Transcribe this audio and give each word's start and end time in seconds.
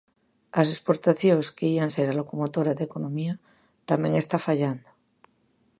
As 0.61 0.67
exportacións, 0.75 1.45
que 1.55 1.65
ían 1.75 1.93
ser 1.95 2.07
a 2.09 2.17
locomotora 2.21 2.77
da 2.77 2.87
economía, 2.89 3.33
tamén 3.89 4.13
está 4.15 4.37
fallando. 4.47 4.89